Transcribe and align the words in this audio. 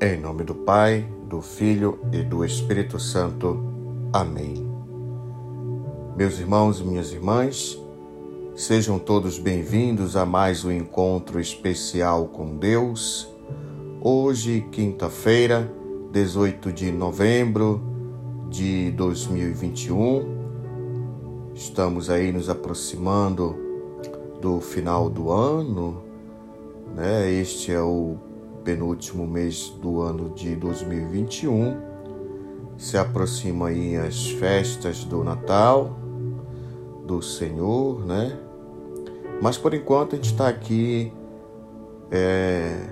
Em 0.00 0.16
nome 0.16 0.44
do 0.44 0.54
Pai, 0.54 1.08
do 1.28 1.42
Filho 1.42 1.98
e 2.12 2.22
do 2.22 2.44
Espírito 2.44 3.00
Santo. 3.00 3.60
Amém. 4.12 4.64
Meus 6.16 6.38
irmãos 6.38 6.78
e 6.78 6.84
minhas 6.84 7.12
irmãs, 7.12 7.76
sejam 8.54 9.00
todos 9.00 9.40
bem-vindos 9.40 10.14
a 10.14 10.24
mais 10.24 10.64
um 10.64 10.70
encontro 10.70 11.40
especial 11.40 12.28
com 12.28 12.56
Deus. 12.56 13.28
Hoje, 14.00 14.64
quinta-feira, 14.70 15.68
18 16.12 16.72
de 16.72 16.92
novembro 16.92 17.82
de 18.48 18.92
2021. 18.92 21.50
Estamos 21.56 22.08
aí 22.08 22.30
nos 22.30 22.48
aproximando 22.48 23.56
do 24.40 24.60
final 24.60 25.10
do 25.10 25.32
ano, 25.32 26.04
né? 26.94 27.28
Este 27.32 27.72
é 27.72 27.82
o 27.82 28.27
penúltimo 28.68 29.26
mês 29.26 29.70
do 29.80 30.02
ano 30.02 30.28
de 30.28 30.54
2021. 30.54 31.74
Se 32.76 32.98
aproxima 32.98 33.68
aí 33.68 33.96
as 33.96 34.28
festas 34.32 35.04
do 35.04 35.24
Natal, 35.24 35.96
do 37.06 37.22
Senhor, 37.22 38.04
né? 38.04 38.38
Mas 39.40 39.56
por 39.56 39.72
enquanto 39.72 40.12
a 40.12 40.16
gente 40.16 40.32
está 40.32 40.48
aqui 40.48 41.10
é, 42.10 42.90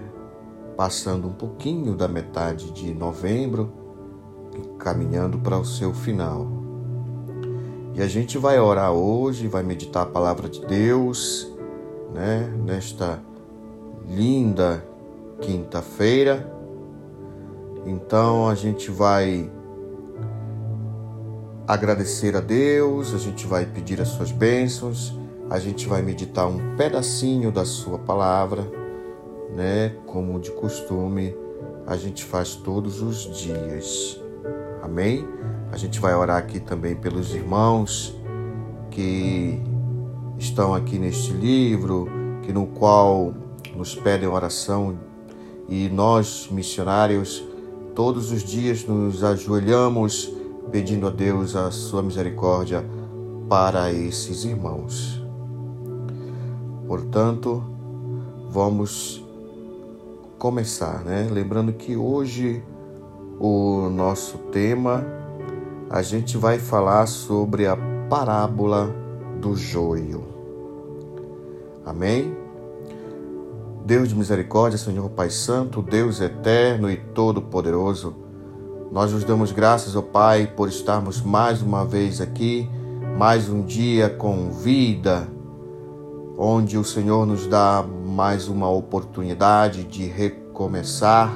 passando 0.78 1.28
um 1.28 1.32
pouquinho 1.32 1.94
da 1.94 2.08
metade 2.08 2.72
de 2.72 2.94
novembro, 2.94 3.70
caminhando 4.78 5.38
para 5.40 5.58
o 5.58 5.64
seu 5.66 5.92
final. 5.92 6.48
E 7.94 8.00
a 8.00 8.08
gente 8.08 8.38
vai 8.38 8.58
orar 8.58 8.92
hoje, 8.92 9.46
vai 9.46 9.62
meditar 9.62 10.04
a 10.04 10.06
palavra 10.06 10.48
de 10.48 10.64
Deus, 10.64 11.54
né? 12.14 12.50
Nesta 12.64 13.22
linda 14.08 14.95
quinta-feira. 15.40 16.52
Então 17.84 18.48
a 18.48 18.54
gente 18.54 18.90
vai 18.90 19.50
agradecer 21.66 22.36
a 22.36 22.40
Deus, 22.40 23.14
a 23.14 23.18
gente 23.18 23.46
vai 23.46 23.66
pedir 23.66 24.00
as 24.00 24.08
suas 24.08 24.30
bênçãos, 24.30 25.16
a 25.50 25.58
gente 25.58 25.86
vai 25.86 26.02
meditar 26.02 26.46
um 26.46 26.76
pedacinho 26.76 27.50
da 27.50 27.64
sua 27.64 27.98
palavra, 27.98 28.64
né? 29.54 29.96
Como 30.06 30.38
de 30.38 30.50
costume, 30.52 31.36
a 31.86 31.96
gente 31.96 32.24
faz 32.24 32.54
todos 32.54 33.00
os 33.02 33.24
dias. 33.36 34.20
Amém? 34.82 35.26
A 35.72 35.76
gente 35.76 36.00
vai 36.00 36.14
orar 36.14 36.36
aqui 36.36 36.60
também 36.60 36.94
pelos 36.94 37.34
irmãos 37.34 38.16
que 38.90 39.60
estão 40.38 40.74
aqui 40.74 40.98
neste 40.98 41.32
livro, 41.32 42.08
que 42.42 42.52
no 42.52 42.66
qual 42.66 43.34
nos 43.74 43.94
pedem 43.94 44.28
oração 44.28 44.98
e 45.68 45.88
nós, 45.88 46.48
missionários, 46.50 47.42
todos 47.94 48.30
os 48.30 48.42
dias 48.42 48.84
nos 48.84 49.24
ajoelhamos 49.24 50.32
pedindo 50.70 51.06
a 51.06 51.10
Deus 51.10 51.56
a 51.56 51.70
sua 51.70 52.02
misericórdia 52.02 52.84
para 53.48 53.92
esses 53.92 54.44
irmãos. 54.44 55.22
Portanto, 56.86 57.62
vamos 58.50 59.24
começar, 60.38 61.04
né? 61.04 61.28
Lembrando 61.30 61.72
que 61.72 61.96
hoje 61.96 62.62
o 63.40 63.88
nosso 63.90 64.38
tema 64.52 65.04
a 65.90 66.02
gente 66.02 66.36
vai 66.36 66.58
falar 66.58 67.06
sobre 67.06 67.66
a 67.66 67.76
parábola 68.08 68.94
do 69.40 69.56
joio. 69.56 70.24
Amém? 71.84 72.45
Deus 73.86 74.08
de 74.08 74.16
misericórdia, 74.16 74.76
Senhor 74.76 75.08
Pai 75.10 75.30
Santo, 75.30 75.80
Deus 75.80 76.20
eterno 76.20 76.90
e 76.90 76.96
todo-poderoso, 76.96 78.16
nós 78.90 79.12
nos 79.12 79.22
damos 79.22 79.52
graças, 79.52 79.94
ó 79.94 80.02
Pai, 80.02 80.44
por 80.44 80.68
estarmos 80.68 81.22
mais 81.22 81.62
uma 81.62 81.84
vez 81.84 82.20
aqui, 82.20 82.68
mais 83.16 83.48
um 83.48 83.62
dia 83.62 84.10
com 84.10 84.50
vida, 84.50 85.28
onde 86.36 86.76
o 86.76 86.82
Senhor 86.82 87.24
nos 87.26 87.46
dá 87.46 87.86
mais 88.04 88.48
uma 88.48 88.68
oportunidade 88.68 89.84
de 89.84 90.04
recomeçar 90.04 91.32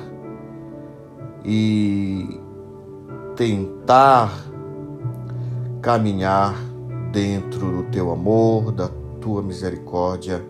e 1.44 2.41
tentar 3.37 4.28
caminhar 5.81 6.56
dentro 7.12 7.60
do 7.60 7.83
teu 7.93 8.10
amor, 8.10 8.72
da 8.72 8.91
tua 9.21 9.41
misericórdia 9.41 10.44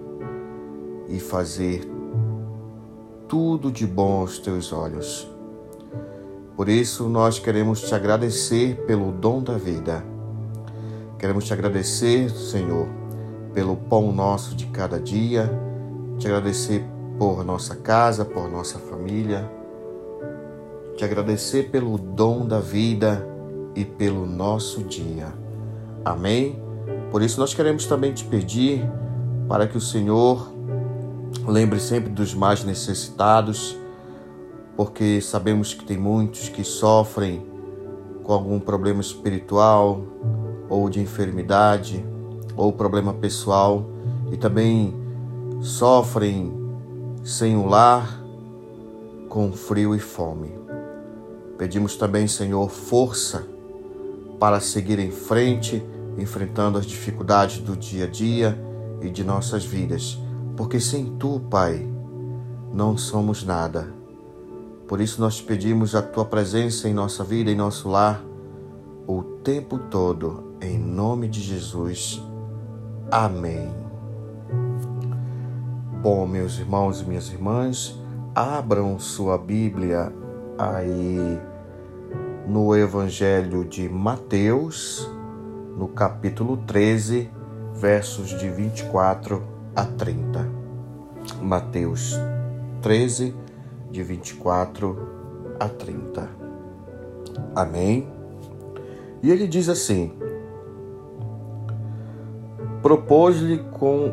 e 1.11 1.19
fazer 1.19 1.83
tudo 3.29 3.71
de 3.71 3.87
bom 3.87 4.21
aos 4.21 4.39
teus 4.39 4.73
olhos. 4.73 5.29
Por 6.57 6.69
isso, 6.69 7.09
nós 7.09 7.39
queremos 7.39 7.81
te 7.81 7.95
agradecer 7.95 8.85
pelo 8.87 9.11
dom 9.13 9.43
da 9.43 9.57
vida. 9.57 10.05
Queremos 11.19 11.45
te 11.45 11.53
agradecer, 11.53 12.31
Senhor, 12.31 12.87
pelo 13.53 13.77
pão 13.77 14.13
nosso 14.13 14.55
de 14.55 14.67
cada 14.67 14.99
dia, 15.01 15.51
te 16.19 16.27
agradecer 16.27 16.85
por 17.19 17.45
nossa 17.45 17.77
casa, 17.77 18.25
por 18.25 18.51
nossa 18.51 18.79
família, 18.79 19.51
te 20.97 21.05
agradecer 21.05 21.71
pelo 21.71 21.97
dom 21.99 22.47
da 22.47 22.61
vida 22.61 23.27
e 23.75 23.85
pelo 23.85 24.27
nosso 24.27 24.83
dia. 24.83 25.33
Amém? 26.05 26.61
Por 27.11 27.23
isso, 27.23 27.41
nós 27.41 27.55
queremos 27.55 27.87
também 27.87 28.13
te 28.13 28.25
pedir 28.25 28.83
para 29.49 29.67
que 29.67 29.77
o 29.77 29.81
Senhor 29.81 30.60
Lembre 31.47 31.79
sempre 31.79 32.11
dos 32.11 32.35
mais 32.35 32.65
necessitados, 32.65 33.77
porque 34.77 35.21
sabemos 35.21 35.73
que 35.73 35.85
tem 35.85 35.97
muitos 35.97 36.49
que 36.49 36.65
sofrem 36.65 37.47
com 38.25 38.33
algum 38.33 38.59
problema 38.59 39.01
espiritual 39.01 40.03
ou 40.69 40.91
de 40.91 41.01
enfermidade 41.01 42.05
ou 42.57 42.73
problema 42.73 43.15
pessoal 43.15 43.89
e 44.31 44.37
também 44.37 44.95
sofrem 45.61 46.53
sem 47.23 47.57
o 47.57 47.67
lar, 47.67 48.21
com 49.29 49.53
frio 49.53 49.95
e 49.95 50.01
fome. 50.01 50.53
Pedimos 51.57 51.97
também, 51.97 52.27
Senhor, 52.27 52.69
força 52.69 53.47
para 54.39 54.59
seguir 54.59 54.99
em 54.99 55.13
frente, 55.13 55.83
enfrentando 56.19 56.77
as 56.77 56.87
dificuldades 56.87 57.59
do 57.59 57.77
dia 57.77 58.07
a 58.07 58.09
dia 58.09 58.59
e 59.01 59.09
de 59.09 59.23
nossas 59.23 59.65
vidas 59.65 60.19
porque 60.57 60.81
sem 60.81 61.17
tu, 61.19 61.41
Pai, 61.51 61.87
não 62.73 62.97
somos 62.97 63.45
nada. 63.45 63.93
Por 64.87 65.01
isso 65.01 65.21
nós 65.21 65.41
pedimos 65.41 65.95
a 65.95 66.03
tua 66.03 66.25
presença 66.25 66.89
em 66.89 66.95
nossa 66.95 67.23
vida, 67.23 67.51
em 67.51 67.57
nosso 67.57 67.89
lar, 67.89 68.23
o 69.07 69.23
tempo 69.23 69.79
todo, 69.79 70.55
em 70.61 70.79
nome 70.79 71.29
de 71.29 71.41
Jesus. 71.41 72.23
Amém. 73.11 73.73
Bom, 76.03 76.27
meus 76.27 76.59
irmãos 76.59 77.01
e 77.01 77.05
minhas 77.05 77.29
irmãs, 77.29 77.99
abram 78.35 78.99
sua 78.99 79.37
Bíblia 79.37 80.13
aí 80.59 81.41
no 82.47 82.77
Evangelho 82.77 83.65
de 83.65 83.89
Mateus, 83.89 85.09
no 85.77 85.89
capítulo 85.89 86.57
13, 86.57 87.31
versos 87.75 88.31
de 88.31 88.51
24 88.51 89.60
a 89.75 89.85
30. 89.85 90.49
Mateus 91.41 92.19
13, 92.83 93.35
de 93.91 94.03
24 94.03 95.09
a 95.59 95.69
30. 95.69 96.29
Amém? 97.55 98.09
E 99.23 99.31
ele 99.31 99.47
diz 99.47 99.69
assim: 99.69 100.13
propôs-lhe 102.83 103.59
com 103.73 104.13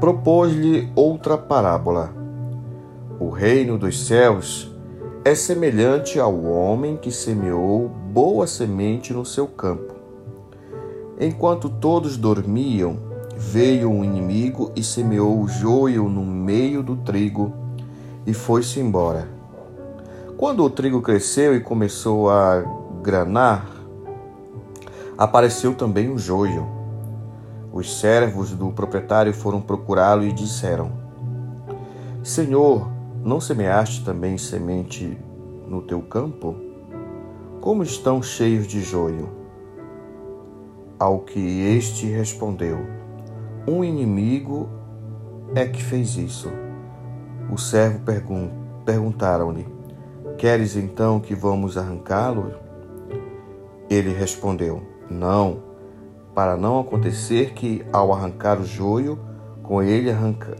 propôs-lhe 0.00 0.90
outra 0.94 1.36
parábola. 1.36 2.12
O 3.18 3.30
reino 3.30 3.78
dos 3.78 4.06
céus 4.06 4.74
é 5.24 5.34
semelhante 5.34 6.18
ao 6.18 6.44
homem 6.44 6.96
que 6.96 7.10
semeou 7.10 7.88
boa 7.88 8.46
semente 8.46 9.12
no 9.12 9.24
seu 9.24 9.46
campo. 9.46 9.94
Enquanto 11.18 11.68
todos 11.68 12.16
dormiam, 12.16 13.09
veio 13.40 13.90
um 13.90 14.04
inimigo 14.04 14.70
e 14.76 14.84
semeou 14.84 15.40
o 15.40 15.48
joio 15.48 16.10
no 16.10 16.22
meio 16.22 16.82
do 16.82 16.94
trigo 16.94 17.52
e 18.26 18.34
foi-se 18.34 18.78
embora. 18.78 19.26
Quando 20.36 20.62
o 20.62 20.68
trigo 20.68 21.00
cresceu 21.00 21.56
e 21.56 21.60
começou 21.60 22.30
a 22.30 22.62
granar, 23.02 23.66
apareceu 25.16 25.74
também 25.74 26.10
o 26.10 26.18
joio. 26.18 26.68
Os 27.72 27.98
servos 27.98 28.50
do 28.50 28.70
proprietário 28.72 29.32
foram 29.32 29.60
procurá-lo 29.60 30.22
e 30.22 30.32
disseram: 30.32 30.92
Senhor, 32.22 32.90
não 33.24 33.40
semeaste 33.40 34.04
também 34.04 34.36
semente 34.36 35.16
no 35.66 35.80
teu 35.80 36.02
campo? 36.02 36.54
Como 37.60 37.82
estão 37.82 38.22
cheios 38.22 38.66
de 38.66 38.82
joio? 38.82 39.30
Ao 40.98 41.20
que 41.20 41.40
este 41.40 42.06
respondeu: 42.06 42.99
um 43.66 43.84
inimigo 43.84 44.68
é 45.54 45.66
que 45.66 45.82
fez 45.82 46.16
isso. 46.16 46.50
O 47.50 47.58
servo 47.58 48.00
pergun 48.00 48.50
perguntaram-lhe: 48.84 49.66
Queres 50.38 50.76
então 50.76 51.20
que 51.20 51.34
vamos 51.34 51.76
arrancá-lo? 51.76 52.52
Ele 53.88 54.12
respondeu: 54.12 54.82
Não, 55.10 55.58
para 56.34 56.56
não 56.56 56.80
acontecer 56.80 57.52
que, 57.52 57.84
ao 57.92 58.12
arrancar 58.12 58.60
o 58.60 58.64
joio, 58.64 59.18
com 59.62 59.82
ele 59.82 60.10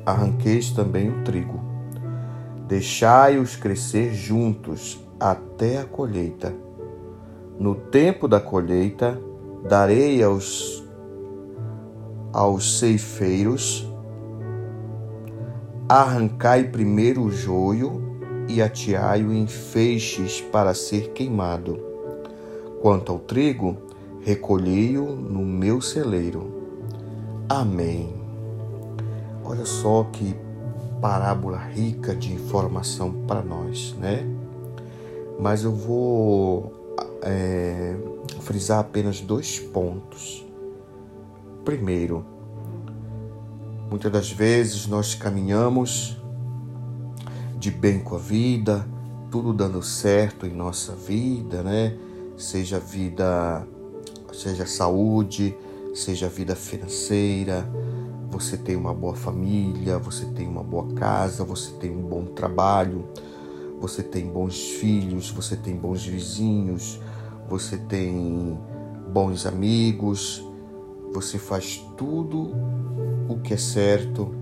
arranqueis 0.04 0.70
também 0.70 1.08
o 1.08 1.24
trigo. 1.24 1.60
Deixai-os 2.68 3.56
crescer 3.56 4.12
juntos 4.14 5.04
até 5.18 5.78
a 5.80 5.84
colheita. 5.84 6.54
No 7.58 7.74
tempo 7.74 8.28
da 8.28 8.40
colheita, 8.40 9.20
darei 9.68 10.22
aos, 10.22 10.79
aos 12.32 12.78
ceifeiros, 12.78 13.86
arrancai 15.88 16.64
primeiro 16.64 17.22
o 17.22 17.30
joio 17.30 18.00
e 18.48 18.62
ateai-o 18.62 19.32
em 19.32 19.46
feixes 19.46 20.40
para 20.40 20.74
ser 20.74 21.10
queimado. 21.10 21.78
Quanto 22.80 23.12
ao 23.12 23.18
trigo, 23.18 23.76
recolhei-o 24.20 25.14
no 25.14 25.40
meu 25.40 25.80
celeiro. 25.80 26.50
Amém. 27.48 28.14
Olha 29.44 29.64
só 29.64 30.04
que 30.12 30.34
parábola 31.00 31.58
rica 31.58 32.14
de 32.14 32.32
informação 32.32 33.12
para 33.26 33.42
nós, 33.42 33.94
né? 33.98 34.24
Mas 35.38 35.64
eu 35.64 35.72
vou 35.72 36.94
é, 37.22 37.96
frisar 38.40 38.78
apenas 38.78 39.20
dois 39.20 39.58
pontos. 39.58 40.46
Primeiro, 41.70 42.26
muitas 43.88 44.10
das 44.10 44.32
vezes 44.32 44.88
nós 44.88 45.14
caminhamos 45.14 46.20
de 47.60 47.70
bem 47.70 48.00
com 48.00 48.16
a 48.16 48.18
vida, 48.18 48.84
tudo 49.30 49.52
dando 49.52 49.80
certo 49.80 50.46
em 50.46 50.50
nossa 50.50 50.96
vida, 50.96 51.62
né? 51.62 51.96
Seja 52.36 52.80
vida, 52.80 53.64
seja 54.32 54.66
saúde, 54.66 55.56
seja 55.94 56.28
vida 56.28 56.56
financeira, 56.56 57.64
você 58.28 58.56
tem 58.56 58.74
uma 58.74 58.92
boa 58.92 59.14
família, 59.14 59.96
você 59.96 60.26
tem 60.26 60.48
uma 60.48 60.64
boa 60.64 60.92
casa, 60.94 61.44
você 61.44 61.70
tem 61.74 61.92
um 61.92 62.02
bom 62.02 62.24
trabalho, 62.24 63.04
você 63.80 64.02
tem 64.02 64.26
bons 64.26 64.60
filhos, 64.60 65.30
você 65.30 65.54
tem 65.54 65.76
bons 65.76 66.04
vizinhos, 66.04 66.98
você 67.48 67.76
tem 67.76 68.58
bons 69.12 69.46
amigos, 69.46 70.49
você 71.12 71.38
faz 71.38 71.84
tudo 71.96 72.52
o 73.28 73.38
que 73.42 73.54
é 73.54 73.56
certo 73.56 74.34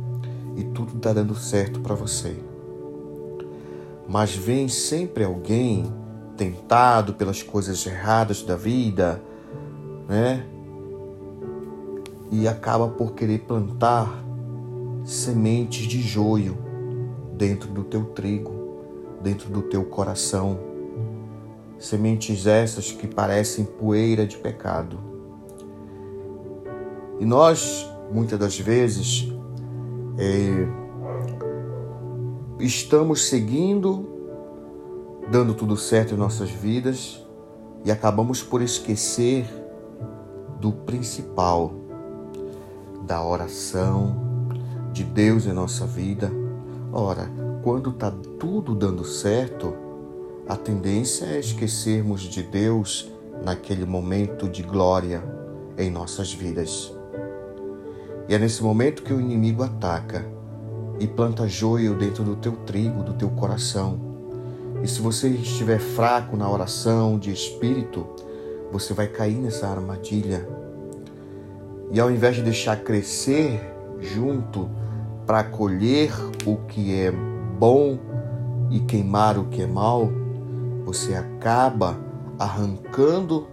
e 0.56 0.64
tudo 0.64 0.96
está 0.96 1.12
dando 1.12 1.34
certo 1.34 1.80
para 1.80 1.94
você 1.94 2.36
mas 4.08 4.34
vem 4.34 4.68
sempre 4.68 5.22
alguém 5.22 5.92
tentado 6.34 7.12
pelas 7.12 7.42
coisas 7.42 7.84
erradas 7.86 8.42
da 8.42 8.56
vida, 8.56 9.22
né? 10.08 10.46
E 12.30 12.48
acaba 12.48 12.88
por 12.88 13.12
querer 13.12 13.40
plantar 13.40 14.24
sementes 15.04 15.86
de 15.86 16.00
joio 16.00 16.56
dentro 17.36 17.68
do 17.68 17.84
teu 17.84 18.06
trigo, 18.06 18.52
dentro 19.22 19.50
do 19.50 19.60
teu 19.62 19.84
coração. 19.84 20.58
Sementes 21.78 22.46
essas 22.46 22.90
que 22.90 23.06
parecem 23.06 23.64
poeira 23.64 24.26
de 24.26 24.38
pecado. 24.38 25.07
E 27.20 27.24
nós, 27.24 27.88
muitas 28.12 28.38
das 28.38 28.58
vezes, 28.58 29.32
é, 30.16 30.68
estamos 32.60 33.28
seguindo, 33.28 34.08
dando 35.30 35.54
tudo 35.54 35.76
certo 35.76 36.14
em 36.14 36.16
nossas 36.16 36.50
vidas 36.50 37.24
e 37.84 37.90
acabamos 37.90 38.42
por 38.42 38.62
esquecer 38.62 39.46
do 40.60 40.72
principal, 40.72 41.72
da 43.06 43.24
oração, 43.24 44.16
de 44.92 45.04
Deus 45.04 45.46
em 45.46 45.52
nossa 45.52 45.86
vida. 45.86 46.30
Ora, 46.92 47.30
quando 47.62 47.90
está 47.90 48.10
tudo 48.38 48.74
dando 48.74 49.04
certo, 49.04 49.74
a 50.48 50.56
tendência 50.56 51.26
é 51.26 51.38
esquecermos 51.38 52.22
de 52.22 52.42
Deus 52.42 53.10
naquele 53.44 53.84
momento 53.84 54.48
de 54.48 54.62
glória 54.62 55.22
em 55.76 55.90
nossas 55.90 56.32
vidas. 56.32 56.97
E 58.28 58.34
é 58.34 58.38
nesse 58.38 58.62
momento 58.62 59.02
que 59.02 59.12
o 59.12 59.20
inimigo 59.20 59.62
ataca 59.62 60.24
e 61.00 61.06
planta 61.06 61.48
joio 61.48 61.94
dentro 61.94 62.22
do 62.22 62.36
teu 62.36 62.52
trigo, 62.52 63.02
do 63.02 63.14
teu 63.14 63.30
coração. 63.30 63.98
E 64.82 64.86
se 64.86 65.00
você 65.00 65.28
estiver 65.28 65.78
fraco 65.78 66.36
na 66.36 66.48
oração 66.48 67.18
de 67.18 67.32
espírito, 67.32 68.06
você 68.70 68.92
vai 68.92 69.06
cair 69.06 69.36
nessa 69.36 69.66
armadilha. 69.66 70.46
E 71.90 71.98
ao 71.98 72.10
invés 72.10 72.36
de 72.36 72.42
deixar 72.42 72.76
crescer 72.76 73.60
junto 73.98 74.68
para 75.26 75.42
colher 75.42 76.12
o 76.44 76.56
que 76.68 76.94
é 76.94 77.10
bom 77.10 77.98
e 78.70 78.80
queimar 78.80 79.38
o 79.38 79.44
que 79.44 79.62
é 79.62 79.66
mal, 79.66 80.10
você 80.84 81.14
acaba 81.14 81.98
arrancando 82.38 83.48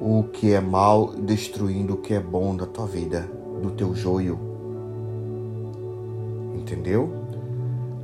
o 0.00 0.24
que 0.32 0.52
é 0.52 0.60
mal, 0.60 1.14
destruindo 1.14 1.94
o 1.94 1.96
que 1.98 2.14
é 2.14 2.20
bom 2.20 2.56
da 2.56 2.66
tua 2.66 2.86
vida, 2.86 3.28
do 3.62 3.70
teu 3.70 3.94
joio 3.94 4.46
entendeu? 6.66 7.12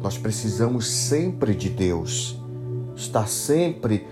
Nós 0.00 0.16
precisamos 0.16 0.86
sempre 0.86 1.54
de 1.54 1.68
Deus, 1.68 2.40
estar 2.94 3.28
sempre 3.28 4.06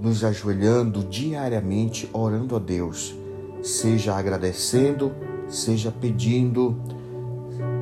nos 0.00 0.24
ajoelhando 0.24 1.02
diariamente, 1.04 2.08
orando 2.12 2.54
a 2.54 2.58
Deus, 2.60 3.14
seja 3.60 4.14
agradecendo, 4.14 5.12
seja 5.48 5.92
pedindo, 5.92 6.76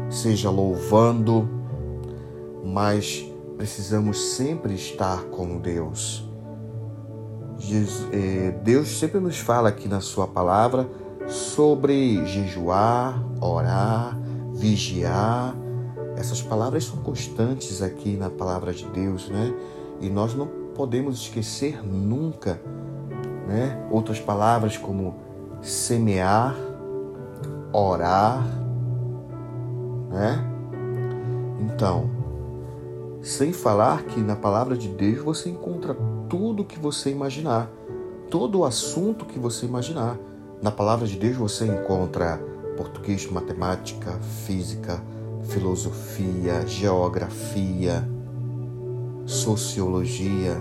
seja 0.08 0.50
louvando, 0.50 1.49
mas 2.64 3.25
precisamos 3.56 4.18
sempre 4.34 4.75
estar 4.75 5.25
com 5.25 5.58
Deus. 5.58 6.29
Eh, 8.12 8.54
Deus 8.62 8.98
sempre 8.98 9.20
nos 9.20 9.38
fala 9.38 9.68
aqui 9.68 9.88
na 9.88 10.00
Sua 10.00 10.26
palavra 10.26 10.88
sobre 11.28 12.24
jejuar, 12.26 13.22
orar, 13.40 14.18
vigiar 14.54 15.54
essas 16.20 16.42
palavras 16.42 16.84
são 16.84 16.98
constantes 16.98 17.80
aqui 17.80 18.14
na 18.14 18.28
palavra 18.28 18.74
de 18.74 18.84
Deus, 18.90 19.30
né? 19.30 19.54
E 20.02 20.10
nós 20.10 20.34
não 20.34 20.46
podemos 20.74 21.22
esquecer 21.22 21.82
nunca, 21.82 22.60
né? 23.48 23.88
Outras 23.90 24.20
palavras 24.20 24.76
como 24.76 25.14
semear, 25.62 26.54
orar, 27.72 28.46
né? 30.10 30.46
Então, 31.58 32.10
sem 33.22 33.50
falar 33.50 34.02
que 34.02 34.20
na 34.20 34.36
palavra 34.36 34.76
de 34.76 34.88
Deus 34.88 35.24
você 35.24 35.48
encontra 35.48 35.96
tudo 36.30 36.64
que 36.64 36.78
você 36.78 37.10
imaginar, 37.10 37.68
todo 38.30 38.60
o 38.60 38.64
assunto 38.64 39.26
que 39.26 39.38
você 39.38 39.66
imaginar. 39.66 40.16
Na 40.62 40.70
palavra 40.70 41.06
de 41.06 41.18
Deus 41.18 41.37
você 41.37 41.66
encontra 41.66 42.40
português, 42.76 43.28
matemática, 43.28 44.12
física, 44.46 45.02
filosofia, 45.49 46.64
geografia, 46.66 48.08
sociologia, 49.26 50.56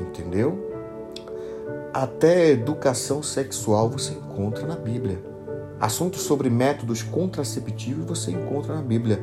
entendeu? 0.00 0.70
Até 1.92 2.50
educação 2.50 3.22
sexual 3.24 3.90
você 3.90 4.12
encontra 4.12 4.64
na 4.66 4.76
Bíblia. 4.76 5.20
Assuntos 5.80 6.20
sobre 6.20 6.48
métodos 6.48 7.02
contraceptivos 7.02 8.06
você 8.06 8.30
encontra 8.30 8.76
na 8.76 8.82
Bíblia. 8.82 9.20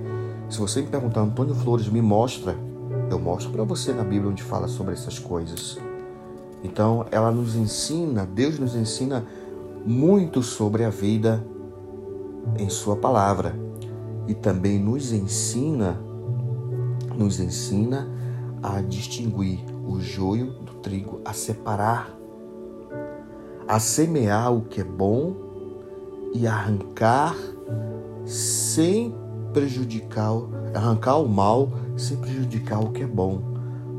Se 0.50 0.60
você 0.60 0.82
me 0.82 0.88
perguntar, 0.88 1.22
Antônio 1.22 1.56
Flores, 1.56 1.88
me 1.88 2.02
mostra, 2.02 2.67
eu 3.10 3.20
mostro 3.20 3.52
para 3.52 3.64
você 3.64 3.94
na 3.94 4.04
Bíblia 4.04 4.32
onde 4.32 4.44
fala 4.44 4.68
sobre 4.68 4.94
essas 4.94 5.20
coisas. 5.20 5.78
Então, 6.64 7.06
ela 7.12 7.32
nos 7.32 7.56
ensina, 7.56 8.26
Deus 8.26 8.60
nos 8.60 8.76
ensina 8.76 9.26
muito 9.86 10.42
sobre 10.42 10.84
a 10.84 10.90
vida 10.90 11.46
em 12.58 12.70
Sua 12.70 12.96
palavra 12.96 13.56
e 14.28 14.34
também 14.34 14.80
nos 14.80 15.12
ensina 15.12 16.08
nos 17.18 17.40
ensina 17.40 18.08
a 18.62 18.80
distinguir 18.82 19.60
o 19.86 20.00
joio 20.00 20.52
do 20.62 20.74
trigo, 20.76 21.20
a 21.26 21.34
separar, 21.34 22.16
a 23.68 23.80
semear 23.80 24.54
o 24.54 24.62
que 24.62 24.82
é 24.82 24.84
bom 24.84 25.36
e 26.34 26.46
arrancar 26.46 27.36
sem 28.26 29.16
prejudicar, 29.52 30.34
arrancar 30.74 31.18
o 31.18 31.28
mal 31.28 31.70
sem 31.98 32.18
prejudicar 32.18 32.80
o 32.80 32.92
que 32.92 33.04
é 33.04 33.08
bom. 33.08 33.42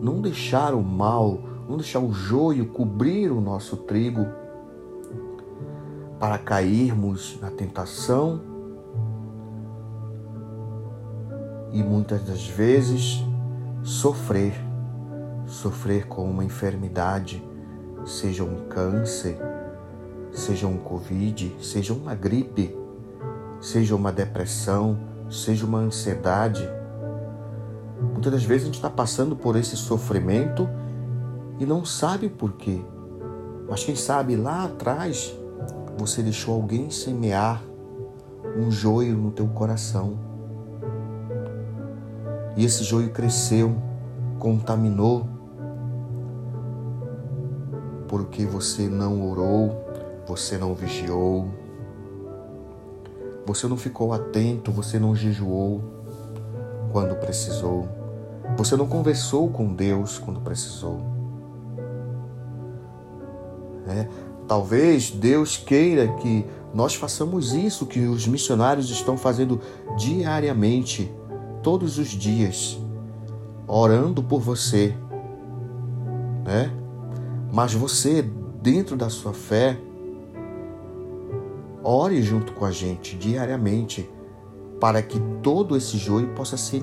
Não 0.00 0.20
deixar 0.20 0.72
o 0.74 0.82
mal, 0.82 1.42
não 1.68 1.76
deixar 1.76 1.98
o 1.98 2.12
joio 2.12 2.66
cobrir 2.66 3.30
o 3.30 3.40
nosso 3.40 3.76
trigo 3.76 4.26
para 6.18 6.38
cairmos 6.38 7.38
na 7.40 7.50
tentação 7.50 8.40
e 11.72 11.82
muitas 11.82 12.22
das 12.24 12.46
vezes 12.46 13.22
sofrer, 13.82 14.54
sofrer 15.46 16.06
com 16.06 16.28
uma 16.28 16.44
enfermidade, 16.44 17.42
seja 18.04 18.42
um 18.42 18.68
câncer, 18.68 19.38
seja 20.32 20.66
um 20.66 20.78
Covid, 20.78 21.56
seja 21.60 21.92
uma 21.92 22.14
gripe, 22.14 22.74
seja 23.60 23.94
uma 23.94 24.12
depressão, 24.12 24.98
seja 25.30 25.66
uma 25.66 25.78
ansiedade. 25.78 26.68
Muitas 28.00 28.32
das 28.32 28.44
vezes 28.44 28.62
a 28.62 28.66
gente 28.66 28.76
está 28.76 28.90
passando 28.90 29.34
por 29.34 29.56
esse 29.56 29.76
sofrimento 29.76 30.68
e 31.58 31.66
não 31.66 31.84
sabe 31.84 32.26
o 32.26 32.30
porquê. 32.30 32.80
Mas 33.68 33.84
quem 33.84 33.96
sabe 33.96 34.36
lá 34.36 34.64
atrás 34.64 35.34
você 35.96 36.22
deixou 36.22 36.54
alguém 36.54 36.90
semear 36.90 37.62
um 38.56 38.70
joio 38.70 39.16
no 39.16 39.32
teu 39.32 39.48
coração. 39.48 40.18
E 42.56 42.64
esse 42.64 42.84
joio 42.84 43.10
cresceu, 43.10 43.76
contaminou, 44.38 45.28
porque 48.06 48.46
você 48.46 48.88
não 48.88 49.28
orou, 49.28 49.84
você 50.26 50.56
não 50.56 50.74
vigiou, 50.74 51.48
você 53.44 53.66
não 53.66 53.76
ficou 53.76 54.12
atento, 54.12 54.70
você 54.72 54.98
não 54.98 55.14
jejuou 55.14 55.97
quando 56.92 57.14
precisou, 57.16 57.88
você 58.56 58.76
não 58.76 58.86
conversou 58.86 59.48
com 59.50 59.72
Deus 59.72 60.18
quando 60.18 60.40
precisou. 60.40 61.00
É, 63.86 64.06
talvez 64.46 65.10
Deus 65.10 65.56
queira 65.56 66.08
que 66.14 66.44
nós 66.74 66.94
façamos 66.94 67.54
isso 67.54 67.86
que 67.86 68.00
os 68.00 68.26
missionários 68.26 68.90
estão 68.90 69.16
fazendo 69.16 69.60
diariamente, 69.96 71.10
todos 71.62 71.98
os 71.98 72.08
dias, 72.08 72.78
orando 73.66 74.22
por 74.22 74.40
você, 74.40 74.94
né? 76.44 76.70
Mas 77.52 77.72
você, 77.72 78.22
dentro 78.62 78.96
da 78.96 79.08
sua 79.08 79.32
fé, 79.32 79.78
ore 81.82 82.22
junto 82.22 82.52
com 82.52 82.64
a 82.64 82.70
gente 82.70 83.16
diariamente 83.16 84.08
para 84.80 85.02
que 85.02 85.20
todo 85.42 85.76
esse 85.76 85.96
joio 85.98 86.28
possa 86.34 86.56
ser 86.56 86.82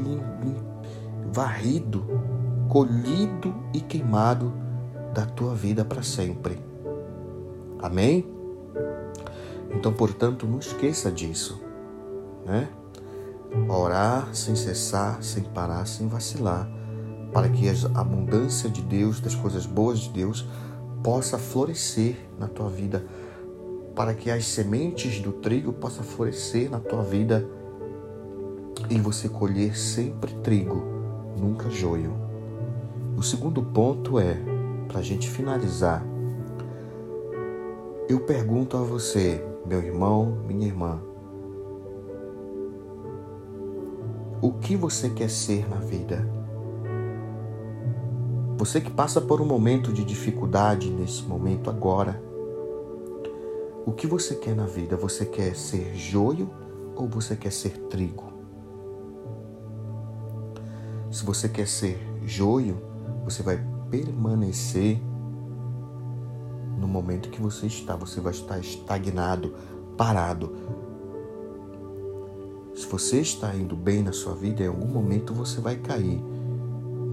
varrido, 1.31 2.05
colhido 2.69 3.53
e 3.73 3.79
queimado 3.79 4.53
da 5.13 5.25
tua 5.25 5.55
vida 5.55 5.85
para 5.85 6.03
sempre. 6.03 6.59
Amém? 7.81 8.25
Então, 9.71 9.93
portanto, 9.93 10.45
não 10.45 10.59
esqueça 10.59 11.11
disso, 11.11 11.61
né? 12.45 12.69
Orar 13.69 14.33
sem 14.33 14.55
cessar, 14.55 15.21
sem 15.23 15.43
parar, 15.43 15.85
sem 15.85 16.07
vacilar, 16.07 16.69
para 17.31 17.49
que 17.49 17.69
a 17.69 17.73
abundância 17.99 18.69
de 18.69 18.81
Deus, 18.81 19.19
das 19.19 19.35
coisas 19.35 19.65
boas 19.65 19.99
de 19.99 20.09
Deus, 20.09 20.45
possa 21.03 21.37
florescer 21.37 22.17
na 22.39 22.47
tua 22.47 22.69
vida, 22.69 23.05
para 23.95 24.13
que 24.13 24.29
as 24.29 24.45
sementes 24.45 25.19
do 25.19 25.31
trigo 25.31 25.71
possam 25.71 26.03
florescer 26.03 26.69
na 26.69 26.79
tua 26.79 27.03
vida 27.03 27.47
e 28.89 28.99
você 28.99 29.27
colher 29.27 29.77
sempre 29.77 30.33
trigo, 30.35 30.83
nunca 31.37 31.69
joio. 31.69 32.13
O 33.17 33.23
segundo 33.23 33.61
ponto 33.63 34.19
é, 34.19 34.37
para 34.87 34.99
a 34.99 35.03
gente 35.03 35.29
finalizar, 35.29 36.05
eu 38.07 38.19
pergunto 38.19 38.77
a 38.77 38.81
você, 38.81 39.43
meu 39.65 39.81
irmão, 39.81 40.37
minha 40.47 40.67
irmã, 40.67 41.01
o 44.41 44.51
que 44.51 44.75
você 44.75 45.09
quer 45.09 45.29
ser 45.29 45.67
na 45.67 45.77
vida? 45.77 46.27
Você 48.57 48.79
que 48.79 48.91
passa 48.91 49.19
por 49.19 49.41
um 49.41 49.45
momento 49.45 49.91
de 49.91 50.03
dificuldade 50.03 50.89
nesse 50.91 51.23
momento 51.23 51.69
agora, 51.69 52.21
o 53.85 53.91
que 53.91 54.07
você 54.07 54.35
quer 54.35 54.55
na 54.55 54.65
vida? 54.65 54.95
Você 54.95 55.25
quer 55.25 55.55
ser 55.55 55.95
joio 55.95 56.49
ou 56.95 57.07
você 57.07 57.35
quer 57.35 57.51
ser 57.51 57.77
trigo? 57.87 58.34
Se 61.15 61.23
você 61.23 61.47
quer 61.47 61.65
ser 61.65 61.97
joio, 62.25 62.75
você 63.23 63.41
vai 63.41 63.57
permanecer 63.89 64.99
no 66.77 66.89
momento 66.89 67.29
que 67.29 67.41
você 67.41 67.67
está. 67.67 67.95
Você 67.95 68.19
vai 68.19 68.33
estar 68.33 68.59
estagnado, 68.59 69.53
parado. 69.95 70.51
Se 72.75 72.85
você 72.87 73.21
está 73.21 73.55
indo 73.55 73.77
bem 73.77 74.03
na 74.03 74.11
sua 74.11 74.35
vida, 74.35 74.61
em 74.61 74.67
algum 74.67 74.87
momento 74.87 75.33
você 75.33 75.61
vai 75.61 75.77
cair. 75.77 76.21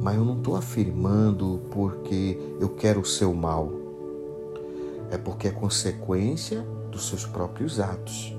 Mas 0.03 0.17
eu 0.17 0.25
não 0.25 0.39
estou 0.39 0.57
afirmando 0.57 1.61
porque 1.71 2.57
eu 2.59 2.71
quero 2.71 3.03
o 3.03 3.07
seu 3.07 3.33
mal. 3.33 3.71
É 5.13 5.17
porque 5.17 5.47
é 5.47 5.53
consequência 5.53 6.67
dos 6.91 7.07
seus 7.07 7.25
próprios 7.25 7.79
atos. 7.79 8.37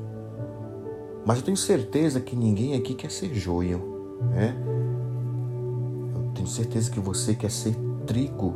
Mas 1.26 1.38
eu 1.38 1.46
tenho 1.46 1.56
certeza 1.56 2.20
que 2.20 2.36
ninguém 2.36 2.76
aqui 2.76 2.94
quer 2.94 3.10
ser 3.10 3.34
joio, 3.34 4.20
né? 4.30 4.63
Tenho 6.44 6.56
certeza 6.56 6.92
que 6.92 7.00
você 7.00 7.34
quer 7.34 7.50
ser 7.50 7.74
trigo. 8.06 8.54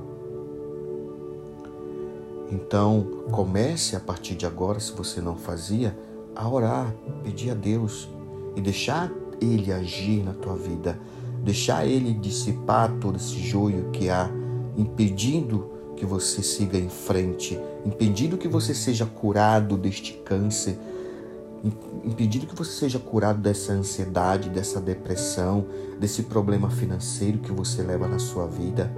Então, 2.52 3.24
comece 3.32 3.96
a 3.96 4.00
partir 4.00 4.36
de 4.36 4.46
agora, 4.46 4.78
se 4.78 4.92
você 4.92 5.22
não 5.22 5.38
fazia, 5.38 5.98
a 6.36 6.50
orar, 6.50 6.94
pedir 7.24 7.52
a 7.52 7.54
Deus 7.54 8.10
e 8.58 8.62
deixar 8.62 9.10
Ele 9.40 9.72
agir 9.72 10.22
na 10.22 10.34
tua 10.34 10.58
vida, 10.58 11.00
deixar 11.46 11.86
Ele 11.86 12.14
dissipar 12.14 12.92
todo 13.00 13.16
esse 13.16 13.40
joio 13.40 13.90
que 13.92 14.10
há, 14.10 14.30
impedindo 14.76 15.72
que 15.96 16.06
você 16.06 16.44
siga 16.44 16.78
em 16.78 16.90
frente, 16.90 17.58
impedindo 17.86 18.38
que 18.38 18.50
você 18.50 18.74
seja 18.74 19.06
curado 19.06 19.78
deste 19.78 20.12
câncer, 20.26 20.78
impedindo 22.04 22.46
que 22.46 22.56
você 22.56 22.72
seja 22.72 23.00
curado 23.00 23.40
dessa 23.40 23.74
ansiedade, 23.74 24.50
dessa 24.50 24.80
depressão, 24.80 25.66
desse 26.00 26.24
problema 26.24 26.70
financeiro 26.70 27.40
que 27.40 27.52
você 27.52 27.82
leva 27.82 28.08
na 28.08 28.20
sua 28.20 28.48
vida, 28.48 28.92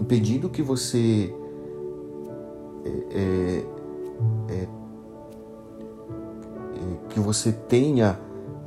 impedindo 0.00 0.48
que 0.48 0.62
você 0.62 1.34
é, 2.84 2.88
é, 3.14 3.64
é, 4.48 4.68
que 7.08 7.20
você 7.20 7.52
tenha 7.52 8.18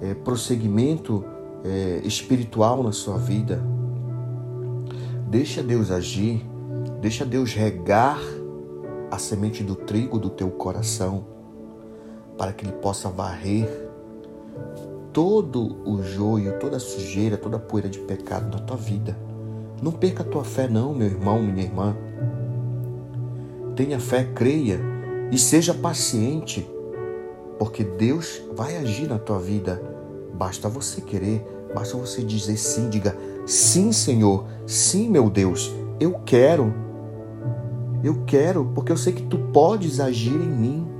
é, 0.01 0.13
prosseguimento 0.13 1.25
é, 1.63 2.01
espiritual 2.03 2.83
na 2.83 2.91
sua 2.91 3.17
vida. 3.17 3.61
Deixa 5.27 5.61
Deus 5.61 5.91
agir, 5.91 6.45
deixa 7.01 7.25
Deus 7.25 7.53
regar 7.53 8.19
a 9.11 9.17
semente 9.17 9.63
do 9.63 9.75
trigo 9.75 10.19
do 10.19 10.29
teu 10.29 10.49
coração, 10.49 11.25
para 12.37 12.51
que 12.53 12.65
Ele 12.65 12.73
possa 12.73 13.09
varrer 13.09 13.67
todo 15.13 15.77
o 15.85 16.03
joio, 16.03 16.59
toda 16.59 16.77
a 16.77 16.79
sujeira, 16.79 17.37
toda 17.37 17.55
a 17.57 17.59
poeira 17.59 17.87
de 17.87 17.99
pecado 17.99 18.49
da 18.49 18.59
tua 18.59 18.75
vida. 18.75 19.17
Não 19.81 19.91
perca 19.91 20.23
a 20.23 20.25
tua 20.25 20.43
fé, 20.43 20.67
não, 20.67 20.93
meu 20.93 21.07
irmão, 21.07 21.41
minha 21.41 21.63
irmã. 21.63 21.95
Tenha 23.75 23.99
fé, 23.99 24.27
creia 24.35 24.79
e 25.31 25.37
seja 25.37 25.73
paciente, 25.73 26.69
porque 27.57 27.83
Deus 27.83 28.41
vai 28.55 28.77
agir 28.77 29.07
na 29.07 29.17
tua 29.17 29.39
vida. 29.39 29.81
Basta 30.33 30.67
você 30.67 31.01
querer, 31.01 31.45
basta 31.73 31.97
você 31.97 32.21
dizer 32.21 32.57
sim, 32.57 32.89
diga 32.89 33.15
sim, 33.45 33.91
Senhor, 33.91 34.45
sim, 34.65 35.09
meu 35.09 35.29
Deus, 35.29 35.73
eu 35.99 36.19
quero. 36.25 36.73
Eu 38.03 38.23
quero, 38.25 38.71
porque 38.75 38.91
eu 38.91 38.97
sei 38.97 39.13
que 39.13 39.23
tu 39.23 39.37
podes 39.51 39.99
agir 39.99 40.35
em 40.35 40.49
mim. 40.49 40.94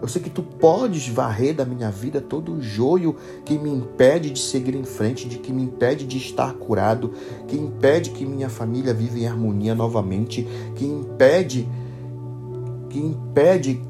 Eu 0.00 0.08
sei 0.08 0.22
que 0.22 0.30
tu 0.30 0.42
podes 0.42 1.08
varrer 1.08 1.54
da 1.54 1.64
minha 1.64 1.90
vida 1.90 2.20
todo 2.20 2.52
o 2.52 2.62
joio 2.62 3.16
que 3.44 3.58
me 3.58 3.70
impede 3.70 4.30
de 4.30 4.38
seguir 4.38 4.74
em 4.74 4.84
frente, 4.84 5.28
de 5.28 5.38
que 5.38 5.52
me 5.52 5.62
impede 5.62 6.06
de 6.06 6.16
estar 6.18 6.54
curado, 6.54 7.12
que 7.46 7.56
impede 7.56 8.10
que 8.10 8.24
minha 8.24 8.48
família 8.48 8.94
viva 8.94 9.18
em 9.18 9.26
harmonia 9.26 9.74
novamente, 9.74 10.46
que 10.74 10.84
impede 10.84 11.68
que 12.88 12.98
impede 12.98 13.82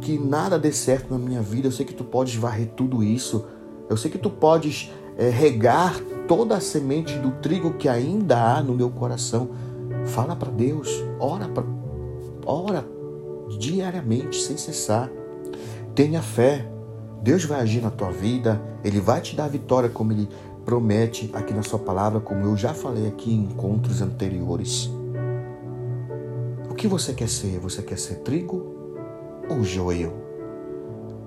que 0.00 0.16
nada 0.18 0.58
dê 0.58 0.72
certo 0.72 1.12
na 1.12 1.18
minha 1.18 1.42
vida. 1.42 1.66
Eu 1.66 1.72
sei 1.72 1.84
que 1.84 1.94
tu 1.94 2.04
podes 2.04 2.34
varrer 2.34 2.68
tudo 2.76 3.02
isso. 3.02 3.44
Eu 3.88 3.96
sei 3.96 4.10
que 4.10 4.18
tu 4.18 4.30
podes 4.30 4.92
é, 5.16 5.28
regar 5.28 5.98
toda 6.28 6.56
a 6.56 6.60
semente 6.60 7.18
do 7.18 7.32
trigo 7.42 7.74
que 7.74 7.88
ainda 7.88 8.40
há 8.40 8.62
no 8.62 8.74
meu 8.74 8.90
coração. 8.90 9.50
Fala 10.06 10.36
para 10.36 10.50
Deus, 10.50 11.04
ora, 11.18 11.48
pra, 11.48 11.64
ora 12.46 12.86
diariamente, 13.58 14.40
sem 14.40 14.56
cessar. 14.56 15.10
Tenha 15.98 16.22
fé. 16.22 16.64
Deus 17.22 17.44
vai 17.44 17.60
agir 17.60 17.82
na 17.82 17.90
tua 17.90 18.12
vida, 18.12 18.62
Ele 18.84 19.00
vai 19.00 19.20
te 19.20 19.34
dar 19.34 19.46
a 19.46 19.48
vitória 19.48 19.88
como 19.88 20.12
Ele 20.12 20.28
promete 20.64 21.28
aqui 21.34 21.52
na 21.52 21.64
Sua 21.64 21.80
palavra, 21.80 22.20
como 22.20 22.46
eu 22.46 22.56
já 22.56 22.72
falei 22.72 23.08
aqui 23.08 23.34
em 23.34 23.42
encontros 23.42 24.00
anteriores 24.00 24.88
que 26.78 26.86
você 26.86 27.12
quer 27.12 27.28
ser? 27.28 27.58
Você 27.58 27.82
quer 27.82 27.98
ser 27.98 28.20
trigo 28.20 28.64
ou 29.50 29.64
joio? 29.64 30.12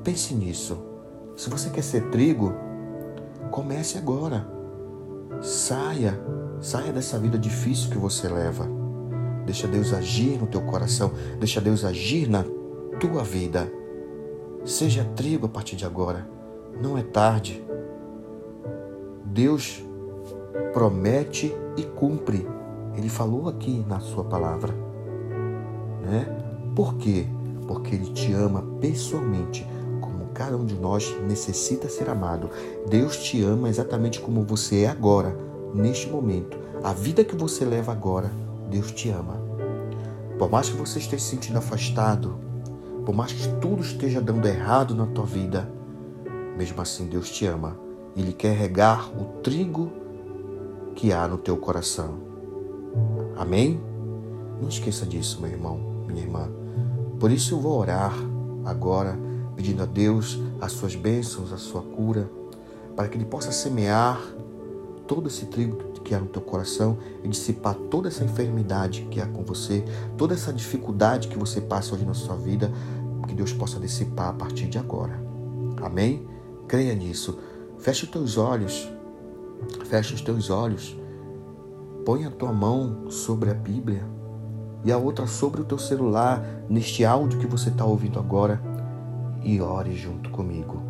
Pense 0.01 0.33
nisso. 0.33 0.81
Se 1.35 1.49
você 1.49 1.69
quer 1.69 1.83
ser 1.83 2.09
trigo, 2.09 2.53
comece 3.51 3.97
agora. 3.97 4.47
Saia, 5.41 6.17
saia 6.61 6.93
dessa 6.93 7.19
vida 7.19 7.37
difícil 7.37 7.89
que 7.91 7.97
você 7.97 8.29
leva. 8.29 8.65
Deixa 9.45 9.67
Deus 9.67 9.93
agir 9.93 10.39
no 10.39 10.47
teu 10.47 10.61
coração, 10.61 11.11
deixa 11.37 11.59
Deus 11.59 11.83
agir 11.83 12.29
na 12.29 12.45
tua 12.99 13.23
vida. 13.23 13.69
Seja 14.65 15.03
trigo 15.15 15.47
a 15.47 15.49
partir 15.49 15.75
de 15.75 15.85
agora. 15.85 16.27
Não 16.81 16.97
é 16.97 17.01
tarde. 17.01 17.63
Deus 19.25 19.83
promete 20.71 21.55
e 21.75 21.83
cumpre. 21.83 22.47
Ele 22.95 23.09
falou 23.09 23.49
aqui 23.49 23.83
na 23.87 23.99
sua 23.99 24.23
palavra. 24.23 24.73
Né? 26.03 26.25
Por 26.75 26.95
quê? 26.95 27.25
Porque 27.67 27.95
ele 27.95 28.11
te 28.11 28.33
ama 28.33 28.63
pessoalmente, 28.79 29.65
como 29.99 30.27
cada 30.33 30.55
um 30.57 30.65
de 30.65 30.75
nós 30.75 31.15
necessita 31.27 31.89
ser 31.89 32.09
amado. 32.09 32.49
Deus 32.87 33.17
te 33.17 33.41
ama 33.43 33.67
exatamente 33.67 34.19
como 34.19 34.43
você 34.43 34.81
é 34.81 34.89
agora, 34.89 35.35
neste 35.73 36.07
momento. 36.09 36.57
A 36.83 36.93
vida 36.93 37.23
que 37.23 37.35
você 37.35 37.65
leva 37.65 37.91
agora, 37.91 38.31
Deus 38.69 38.91
te 38.91 39.09
ama. 39.09 39.41
Por 40.37 40.49
mais 40.49 40.69
que 40.69 40.77
você 40.77 40.99
esteja 40.99 41.23
se 41.23 41.29
sentindo 41.29 41.57
afastado, 41.57 42.50
por 43.05 43.15
mais 43.15 43.31
que 43.31 43.47
tudo 43.59 43.81
esteja 43.81 44.21
dando 44.21 44.47
errado 44.47 44.95
na 44.95 45.05
tua 45.05 45.25
vida, 45.25 45.71
mesmo 46.57 46.81
assim 46.81 47.07
Deus 47.07 47.29
te 47.29 47.45
ama. 47.45 47.77
Ele 48.15 48.33
quer 48.33 48.55
regar 48.55 49.09
o 49.09 49.41
trigo 49.41 49.91
que 50.95 51.13
há 51.13 51.27
no 51.27 51.37
teu 51.37 51.57
coração. 51.57 52.19
Amém? 53.37 53.81
Não 54.61 54.67
esqueça 54.67 55.05
disso, 55.05 55.41
meu 55.41 55.49
irmão, 55.49 55.79
minha 56.07 56.21
irmã. 56.21 56.49
Por 57.19 57.31
isso 57.31 57.55
eu 57.55 57.59
vou 57.59 57.79
orar 57.79 58.13
agora, 58.65 59.17
pedindo 59.55 59.81
a 59.81 59.85
Deus 59.85 60.39
as 60.59 60.73
suas 60.73 60.95
bênçãos, 60.95 61.51
a 61.53 61.57
sua 61.57 61.81
cura, 61.81 62.29
para 62.95 63.07
que 63.07 63.17
Ele 63.17 63.25
possa 63.25 63.51
semear 63.51 64.21
todo 65.07 65.27
esse 65.27 65.45
trigo 65.45 65.77
que 66.11 66.15
há 66.15 66.19
no 66.19 66.27
teu 66.27 66.41
coração 66.41 66.97
e 67.23 67.27
dissipar 67.29 67.73
toda 67.73 68.09
essa 68.09 68.23
enfermidade 68.23 69.07
que 69.09 69.21
há 69.21 69.25
com 69.25 69.43
você, 69.43 69.85
toda 70.17 70.33
essa 70.33 70.51
dificuldade 70.51 71.29
que 71.29 71.39
você 71.39 71.61
passa 71.61 71.95
hoje 71.95 72.03
na 72.03 72.13
sua 72.13 72.35
vida, 72.35 72.69
que 73.25 73.33
Deus 73.33 73.53
possa 73.53 73.79
dissipar 73.79 74.27
a 74.27 74.33
partir 74.33 74.67
de 74.67 74.77
agora. 74.77 75.23
Amém? 75.81 76.27
Creia 76.67 76.93
nisso. 76.93 77.39
Feche 77.79 78.03
os 78.03 78.11
teus 78.11 78.37
olhos 78.37 78.91
Fecha 79.85 80.15
os 80.15 80.21
teus 80.21 80.49
olhos, 80.49 80.97
põe 82.05 82.25
a 82.25 82.31
tua 82.31 82.51
mão 82.51 83.09
sobre 83.09 83.49
a 83.51 83.53
Bíblia 83.53 84.03
e 84.83 84.91
a 84.91 84.97
outra 84.97 85.27
sobre 85.27 85.61
o 85.61 85.65
teu 85.65 85.77
celular, 85.77 86.43
neste 86.69 87.05
áudio 87.05 87.39
que 87.39 87.45
você 87.45 87.69
está 87.69 87.85
ouvindo 87.85 88.17
agora, 88.17 88.59
e 89.43 89.61
ore 89.61 89.95
junto 89.95 90.29
comigo. 90.31 90.81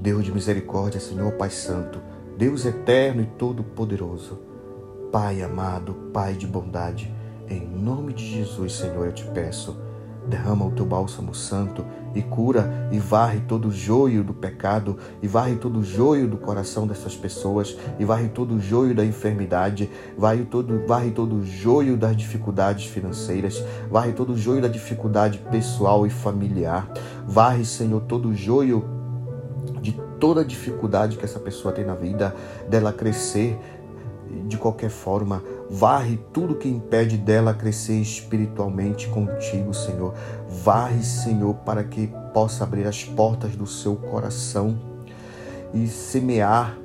Deus 0.00 0.24
de 0.24 0.32
misericórdia, 0.32 1.00
Senhor 1.00 1.32
Pai 1.32 1.50
Santo, 1.50 2.00
Deus 2.38 2.64
eterno 2.64 3.20
e 3.20 3.26
todo-poderoso, 3.26 4.38
Pai 5.10 5.42
amado, 5.42 5.92
Pai 6.12 6.34
de 6.34 6.46
bondade, 6.46 7.12
em 7.48 7.66
nome 7.66 8.12
de 8.12 8.24
Jesus, 8.24 8.74
Senhor, 8.74 9.06
eu 9.06 9.12
te 9.12 9.24
peço 9.24 9.76
Derrama 10.28 10.66
o 10.66 10.70
teu 10.70 10.84
bálsamo 10.84 11.34
santo 11.34 11.84
e 12.14 12.20
cura 12.20 12.88
e 12.92 12.98
varre 12.98 13.40
todo 13.40 13.68
o 13.68 13.72
joio 13.72 14.22
do 14.22 14.34
pecado, 14.34 14.98
e 15.22 15.26
varre 15.26 15.56
todo 15.56 15.80
o 15.80 15.82
joio 15.82 16.28
do 16.28 16.36
coração 16.36 16.86
dessas 16.86 17.16
pessoas, 17.16 17.76
e 17.98 18.04
varre 18.04 18.28
todo 18.28 18.54
o 18.54 18.60
joio 18.60 18.94
da 18.94 19.04
enfermidade, 19.04 19.90
varre 20.16 20.44
todo, 20.44 20.86
varre 20.86 21.10
todo 21.12 21.36
o 21.36 21.44
joio 21.44 21.96
das 21.96 22.14
dificuldades 22.14 22.86
financeiras, 22.86 23.64
varre 23.90 24.12
todo 24.12 24.34
o 24.34 24.38
joio 24.38 24.60
da 24.60 24.68
dificuldade 24.68 25.38
pessoal 25.50 26.06
e 26.06 26.10
familiar, 26.10 26.92
varre, 27.26 27.64
Senhor, 27.64 28.02
todo 28.02 28.28
o 28.28 28.34
joio 28.34 28.84
de 29.80 30.07
toda 30.18 30.44
dificuldade 30.44 31.16
que 31.16 31.24
essa 31.24 31.38
pessoa 31.38 31.72
tem 31.72 31.84
na 31.84 31.94
vida, 31.94 32.34
dela 32.68 32.92
crescer 32.92 33.58
de 34.46 34.58
qualquer 34.58 34.90
forma 34.90 35.42
Varre 35.70 36.18
tudo 36.32 36.54
que 36.54 36.68
impede 36.68 37.18
dela 37.18 37.52
crescer 37.52 38.00
espiritualmente 38.00 39.06
contigo, 39.08 39.74
Senhor. 39.74 40.14
Varre, 40.64 41.02
Senhor, 41.02 41.54
para 41.56 41.84
que 41.84 42.10
possa 42.32 42.64
abrir 42.64 42.86
as 42.86 43.04
portas 43.04 43.54
do 43.54 43.66
seu 43.66 43.94
coração 43.96 44.78
e 45.74 45.86
semear 45.86 46.78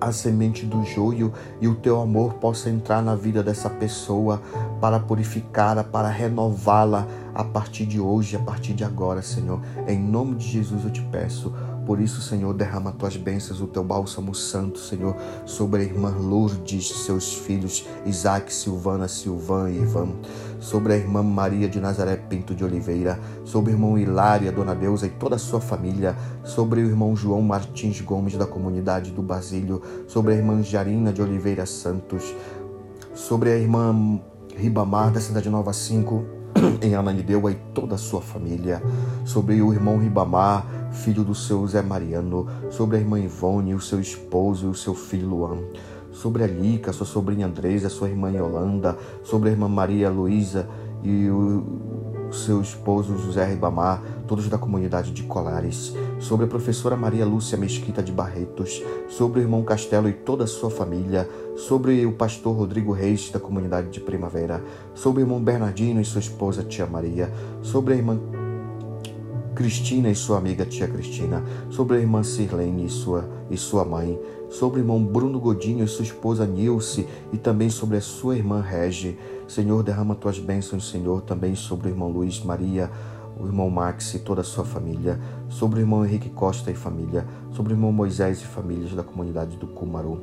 a 0.00 0.10
semente 0.10 0.64
do 0.64 0.84
joio 0.84 1.32
e 1.60 1.68
o 1.68 1.74
teu 1.74 2.00
amor 2.00 2.34
possa 2.34 2.70
entrar 2.70 3.02
na 3.02 3.14
vida 3.14 3.42
dessa 3.42 3.68
pessoa 3.68 4.40
para 4.80 4.98
purificá-la, 4.98 5.84
para 5.84 6.08
renová-la 6.08 7.06
a 7.34 7.44
partir 7.44 7.84
de 7.84 8.00
hoje, 8.00 8.36
a 8.36 8.40
partir 8.40 8.72
de 8.72 8.84
agora, 8.84 9.20
Senhor. 9.20 9.60
Em 9.86 9.98
nome 9.98 10.36
de 10.36 10.48
Jesus 10.48 10.84
eu 10.84 10.90
te 10.90 11.02
peço. 11.02 11.52
Por 11.88 12.00
isso, 12.00 12.20
Senhor, 12.20 12.52
derrama 12.52 12.92
tuas 12.92 13.16
bênçãos, 13.16 13.62
o 13.62 13.66
teu 13.66 13.82
bálsamo 13.82 14.34
santo, 14.34 14.78
Senhor, 14.78 15.16
sobre 15.46 15.80
a 15.80 15.84
irmã 15.84 16.10
Lourdes, 16.10 16.86
seus 17.06 17.32
filhos, 17.32 17.86
Isaac, 18.04 18.52
Silvana, 18.52 19.08
Silvan 19.08 19.70
e 19.70 19.78
Ivan, 19.78 20.08
sobre 20.60 20.92
a 20.92 20.96
irmã 20.98 21.22
Maria 21.22 21.66
de 21.66 21.80
Nazaré 21.80 22.16
Pinto 22.16 22.54
de 22.54 22.62
Oliveira, 22.62 23.18
sobre 23.42 23.72
o 23.72 23.74
irmão 23.74 23.98
Hilário, 23.98 24.52
dona 24.52 24.74
Deusa 24.74 25.06
e 25.06 25.10
toda 25.10 25.36
a 25.36 25.38
sua 25.38 25.62
família, 25.62 26.14
sobre 26.44 26.82
o 26.82 26.86
irmão 26.86 27.16
João 27.16 27.40
Martins 27.40 28.02
Gomes 28.02 28.36
da 28.36 28.46
comunidade 28.46 29.10
do 29.10 29.22
Basílio, 29.22 29.80
sobre 30.06 30.34
a 30.34 30.36
irmã 30.36 30.62
Jarina 30.62 31.10
de 31.10 31.22
Oliveira 31.22 31.64
Santos, 31.64 32.34
sobre 33.14 33.50
a 33.50 33.56
irmã 33.56 34.20
Ribamar 34.54 35.10
da 35.10 35.22
Cidade 35.22 35.48
Nova 35.48 35.72
5, 35.72 36.37
em 36.82 36.94
Ananindeua 36.94 37.52
e 37.52 37.54
toda 37.74 37.94
a 37.94 37.98
sua 37.98 38.20
família, 38.20 38.82
sobre 39.24 39.60
o 39.62 39.72
irmão 39.72 39.98
Ribamar, 39.98 40.66
filho 40.92 41.24
do 41.24 41.34
seu 41.34 41.66
Zé 41.66 41.82
Mariano, 41.82 42.46
sobre 42.70 42.96
a 42.96 43.00
irmã 43.00 43.18
Ivone, 43.18 43.74
o 43.74 43.80
seu 43.80 44.00
esposo 44.00 44.66
e 44.66 44.70
o 44.70 44.74
seu 44.74 44.94
filho 44.94 45.28
Luan, 45.28 45.58
sobre 46.12 46.42
a 46.42 46.46
Lica, 46.46 46.92
sua 46.92 47.06
sobrinha 47.06 47.46
Andresa, 47.46 47.88
sua 47.88 48.08
irmã 48.08 48.30
Yolanda, 48.30 48.96
sobre 49.22 49.50
a 49.50 49.52
irmã 49.52 49.68
Maria 49.68 50.10
Luísa 50.10 50.68
e 51.02 51.28
o 51.28 52.07
seu 52.32 52.60
esposo 52.60 53.16
José 53.18 53.44
Ribamar, 53.44 54.02
todos 54.26 54.48
da 54.48 54.58
comunidade 54.58 55.12
de 55.12 55.22
Colares, 55.22 55.94
sobre 56.18 56.46
a 56.46 56.48
professora 56.48 56.96
Maria 56.96 57.24
Lúcia 57.24 57.56
Mesquita 57.56 58.02
de 58.02 58.12
Barretos, 58.12 58.82
sobre 59.08 59.40
o 59.40 59.42
irmão 59.42 59.62
Castelo 59.62 60.08
e 60.08 60.12
toda 60.12 60.44
a 60.44 60.46
sua 60.46 60.70
família, 60.70 61.28
sobre 61.56 62.04
o 62.04 62.12
pastor 62.12 62.56
Rodrigo 62.56 62.92
Reis 62.92 63.30
da 63.30 63.40
comunidade 63.40 63.88
de 63.90 64.00
Primavera, 64.00 64.62
sobre 64.94 65.22
o 65.22 65.24
irmão 65.24 65.40
Bernardino 65.40 66.00
e 66.00 66.04
sua 66.04 66.20
esposa 66.20 66.62
Tia 66.62 66.86
Maria, 66.86 67.32
sobre 67.62 67.94
a 67.94 67.96
irmã 67.96 68.18
Cristina 69.58 70.08
e 70.08 70.14
sua 70.14 70.38
amiga 70.38 70.64
tia 70.64 70.86
Cristina, 70.86 71.42
sobre 71.68 71.96
a 71.96 72.00
irmã 72.00 72.22
Sirlene 72.22 72.86
e 72.86 72.88
sua, 72.88 73.28
e 73.50 73.56
sua 73.56 73.84
mãe, 73.84 74.16
sobre 74.50 74.80
o 74.80 74.82
irmão 74.82 75.02
Bruno 75.02 75.38
Godinho 75.38 75.84
e 75.84 75.88
sua 75.88 76.04
esposa 76.04 76.46
Nilce, 76.46 77.06
e 77.32 77.36
também 77.36 77.70
sobre 77.70 77.96
a 77.96 78.00
sua 78.00 78.36
irmã 78.36 78.60
Regi. 78.60 79.18
Senhor, 79.46 79.82
derrama 79.82 80.14
tuas 80.14 80.38
bênçãos, 80.38 80.88
Senhor, 80.88 81.22
também 81.22 81.54
sobre 81.54 81.88
o 81.88 81.90
irmão 81.90 82.10
Luiz 82.10 82.42
Maria, 82.42 82.90
o 83.40 83.46
irmão 83.46 83.70
Max 83.70 84.14
e 84.14 84.18
toda 84.18 84.40
a 84.40 84.44
sua 84.44 84.64
família, 84.64 85.18
sobre 85.48 85.78
o 85.78 85.82
irmão 85.82 86.04
Henrique 86.04 86.28
Costa 86.28 86.70
e 86.70 86.74
família, 86.74 87.24
sobre 87.52 87.72
o 87.72 87.76
irmão 87.76 87.92
Moisés 87.92 88.40
e 88.40 88.44
famílias 88.44 88.92
da 88.92 89.02
comunidade 89.02 89.56
do 89.56 89.66
Cumaru, 89.66 90.20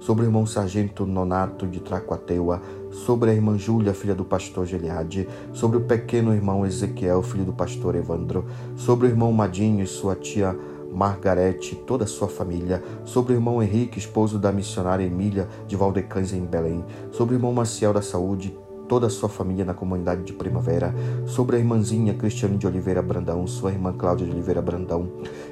sobre 0.00 0.24
o 0.24 0.26
irmão 0.26 0.44
Sargento 0.44 1.06
Nonato 1.06 1.66
de 1.66 1.80
Tracuateua, 1.80 2.60
sobre 2.90 3.30
a 3.30 3.34
irmã 3.34 3.56
Júlia, 3.56 3.94
filha 3.94 4.14
do 4.14 4.24
pastor 4.24 4.66
Geliade, 4.66 5.28
sobre 5.52 5.78
o 5.78 5.82
pequeno 5.82 6.34
irmão 6.34 6.66
Ezequiel, 6.66 7.22
filho 7.22 7.44
do 7.44 7.52
pastor 7.52 7.94
Evandro, 7.94 8.44
sobre 8.74 9.06
o 9.06 9.10
irmão 9.10 9.32
Madinho 9.32 9.82
e 9.82 9.86
sua 9.86 10.16
tia 10.16 10.56
Margarete, 10.96 11.76
toda 11.76 12.04
a 12.04 12.06
sua 12.06 12.26
família, 12.26 12.82
sobre 13.04 13.34
o 13.34 13.36
irmão 13.36 13.62
Henrique, 13.62 13.98
esposo 13.98 14.38
da 14.38 14.50
missionária 14.50 15.04
Emília 15.04 15.46
de 15.66 15.76
Valdecães 15.76 16.32
em 16.32 16.42
Belém, 16.42 16.82
sobre 17.12 17.34
o 17.34 17.36
irmão 17.36 17.52
Maciel 17.52 17.92
da 17.92 18.00
Saúde, 18.00 18.56
toda 18.88 19.06
a 19.06 19.10
sua 19.10 19.28
família 19.28 19.62
na 19.62 19.74
comunidade 19.74 20.22
de 20.22 20.32
Primavera, 20.32 20.94
sobre 21.26 21.56
a 21.56 21.58
irmãzinha 21.58 22.14
Cristiane 22.14 22.56
de 22.56 22.66
Oliveira 22.66 23.02
Brandão, 23.02 23.46
sua 23.46 23.72
irmã 23.72 23.92
Cláudia 23.92 24.26
de 24.26 24.32
Oliveira 24.32 24.62
Brandão 24.62 25.06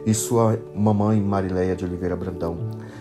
e 0.07 0.15
sua 0.15 0.59
mamãe 0.75 1.21
Marileia 1.21 1.77
de 1.77 1.85
Oliveira 1.85 2.17
Brandão. 2.17 2.57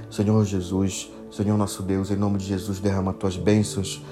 Senhor 0.09 0.43
Jesus, 0.43 1.09
Senhor 1.31 1.57
nosso 1.57 1.81
Deus, 1.81 2.11
em 2.11 2.17
nome 2.17 2.39
de 2.39 2.45
Jesus, 2.45 2.77
derrama 2.81 3.13
tuas 3.13 3.37
bênçãos 3.37 4.03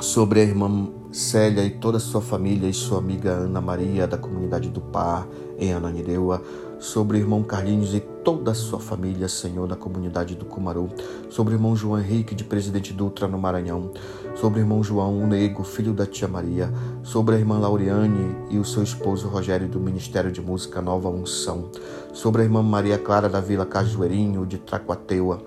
sobre 0.00 0.40
a 0.40 0.44
irmã 0.44 0.88
Célia 1.12 1.64
e 1.64 1.70
toda 1.70 1.96
a 1.96 2.00
sua 2.00 2.20
família 2.20 2.68
e 2.68 2.72
sua 2.72 2.98
amiga 2.98 3.30
Ana 3.30 3.60
Maria 3.60 4.06
da 4.06 4.18
comunidade 4.18 4.68
do 4.68 4.80
Par 4.80 5.26
em 5.58 5.72
Ananindeua, 5.72 6.42
sobre 6.78 7.16
o 7.16 7.20
irmão 7.20 7.42
Carlinhos 7.42 7.94
e 7.94 8.00
toda 8.00 8.50
a 8.50 8.54
sua 8.54 8.78
família, 8.78 9.28
Senhor, 9.28 9.66
da 9.66 9.76
comunidade 9.76 10.34
do 10.34 10.44
Cumaru, 10.44 10.90
sobre 11.30 11.54
o 11.54 11.56
irmão 11.56 11.74
João 11.74 11.98
Henrique, 11.98 12.34
de 12.34 12.44
Presidente 12.44 12.92
Dutra, 12.92 13.26
no 13.26 13.38
Maranhão, 13.38 13.90
sobre 14.34 14.60
o 14.60 14.62
irmão 14.62 14.82
João 14.82 15.22
o 15.22 15.26
Nego, 15.26 15.64
filho 15.64 15.92
da 15.92 16.06
tia 16.06 16.28
Maria, 16.28 16.72
sobre 17.02 17.36
a 17.36 17.38
irmã 17.38 17.58
Lauriane 17.58 18.36
e 18.50 18.58
o 18.58 18.64
seu 18.64 18.82
esposo 18.82 19.28
Rogério, 19.28 19.68
do 19.68 19.80
Ministério 19.80 20.30
de 20.30 20.42
Música 20.42 20.82
Nova 20.82 21.08
Unção, 21.08 21.70
sobre 22.12 22.42
a 22.42 22.44
irmã 22.44 22.62
Maria 22.62 22.98
Clara 22.98 23.28
da 23.28 23.40
Vila 23.40 23.64
Cajueirinho, 23.64 24.44
de 24.44 24.58
Tracuateua, 24.58 25.40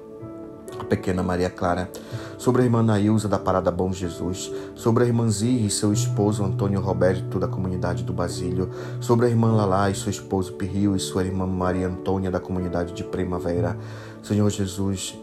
pequena 0.87 1.21
Maria 1.21 1.49
Clara, 1.49 1.91
sobre 2.39 2.61
a 2.61 2.65
irmã 2.65 2.81
Nailza 2.81 3.27
da 3.27 3.37
Parada 3.37 3.69
Bom 3.69 3.91
Jesus, 3.91 4.49
sobre 4.73 5.03
a 5.03 5.07
irmã 5.07 5.29
Zirra 5.29 5.67
e 5.67 5.69
seu 5.69 5.91
esposo 5.91 6.41
Antônio 6.43 6.79
Roberto 6.79 7.37
da 7.37 7.49
comunidade 7.49 8.01
do 8.01 8.13
Basílio, 8.13 8.69
sobre 9.01 9.25
a 9.25 9.29
irmã 9.29 9.51
Lalá 9.51 9.89
e 9.91 9.95
seu 9.95 10.09
esposo 10.09 10.53
Pirril 10.53 10.95
e 10.95 10.99
sua 10.99 11.25
irmã 11.25 11.45
Maria 11.45 11.89
Antônia 11.89 12.31
da 12.31 12.39
comunidade 12.39 12.93
de 12.93 13.03
Primavera. 13.03 13.77
Senhor 14.23 14.49
Jesus, 14.49 15.19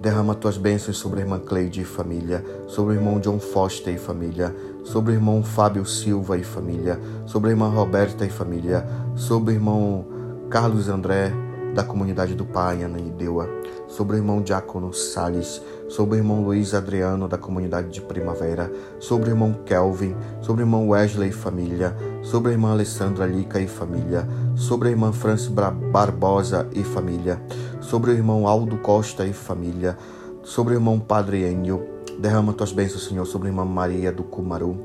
derrama 0.00 0.34
tuas 0.34 0.56
bênçãos 0.56 0.98
sobre 0.98 1.20
a 1.20 1.22
irmã 1.22 1.38
Cleide 1.38 1.82
e 1.82 1.84
família, 1.84 2.44
sobre 2.66 2.94
o 2.94 2.96
irmão 2.96 3.20
John 3.20 3.38
Foster 3.38 3.94
e 3.94 3.98
família, 3.98 4.54
sobre 4.82 5.12
o 5.12 5.14
irmão 5.14 5.44
Fábio 5.44 5.86
Silva 5.86 6.36
e 6.36 6.42
família, 6.42 6.98
sobre 7.24 7.50
a 7.50 7.52
irmã 7.52 7.68
Roberta 7.68 8.26
e 8.26 8.30
família, 8.30 8.84
sobre 9.14 9.52
o 9.52 9.56
irmão 9.56 10.04
Carlos 10.50 10.88
André 10.88 11.32
da 11.74 11.84
comunidade 11.84 12.34
do 12.34 12.44
Pai, 12.44 12.82
Ananindeua, 12.82 13.48
sobre 13.86 14.16
o 14.16 14.18
irmão 14.18 14.42
Diácono 14.42 14.92
Sales, 14.92 15.62
sobre 15.90 16.16
o 16.16 16.18
irmão 16.18 16.40
Luiz 16.40 16.72
Adriano 16.72 17.26
da 17.26 17.36
comunidade 17.36 17.88
de 17.88 18.00
Primavera, 18.00 18.72
sobre 19.00 19.28
o 19.28 19.32
irmão 19.32 19.52
Kelvin, 19.66 20.14
sobre 20.40 20.62
o 20.62 20.64
irmão 20.64 20.88
Wesley 20.88 21.30
e 21.30 21.32
família, 21.32 21.96
sobre 22.22 22.50
a 22.50 22.52
irmã 22.52 22.70
Alessandra 22.70 23.26
Lica 23.26 23.60
e 23.60 23.66
família, 23.66 24.26
sobre 24.54 24.86
a 24.86 24.90
irmã 24.92 25.10
Francis 25.12 25.48
Barbosa 25.48 26.68
e 26.72 26.84
família, 26.84 27.42
sobre 27.80 28.12
o 28.12 28.14
irmão 28.14 28.46
Aldo 28.46 28.78
Costa 28.78 29.26
e 29.26 29.32
família, 29.32 29.98
sobre 30.44 30.74
o 30.74 30.76
irmão 30.76 31.00
Padre 31.00 31.42
Enio, 31.42 31.84
derrama 32.20 32.52
tuas 32.52 32.70
bênçãos, 32.70 33.06
Senhor, 33.06 33.26
sobre 33.26 33.48
a 33.48 33.50
irmã 33.50 33.64
Maria 33.64 34.12
do 34.12 34.22
Cumaru, 34.22 34.78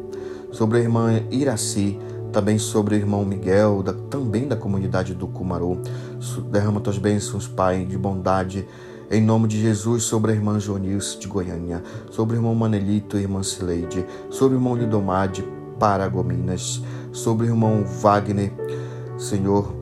sobre 0.51 0.79
a 0.79 0.81
irmã 0.81 1.21
Iraci, 1.29 1.99
também 2.31 2.57
sobre 2.57 2.95
o 2.95 2.97
irmão 2.97 3.23
Miguel, 3.23 3.83
da, 3.83 3.93
também 3.93 4.47
da 4.47 4.55
comunidade 4.55 5.13
do 5.13 5.27
Cumaru. 5.27 5.79
Derrama 6.51 6.81
tuas 6.81 6.97
bênçãos, 6.97 7.47
Pai, 7.47 7.85
de 7.85 7.97
bondade, 7.97 8.67
em 9.09 9.21
nome 9.21 9.47
de 9.47 9.61
Jesus, 9.61 10.03
sobre 10.03 10.31
a 10.31 10.35
irmã 10.35 10.59
Jonilce 10.59 11.19
de 11.19 11.27
Goiânia, 11.27 11.83
sobre 12.09 12.35
o 12.35 12.37
irmão 12.37 12.55
Manelito 12.55 13.17
e 13.17 13.21
irmã 13.21 13.43
Sileide, 13.43 14.05
sobre 14.29 14.55
o 14.55 14.59
irmão 14.59 14.75
Lidomar 14.75 15.27
de 15.27 15.43
Paragominas, 15.79 16.81
sobre 17.11 17.45
o 17.45 17.49
irmão 17.49 17.83
Wagner, 17.83 18.51
Senhor, 19.17 19.73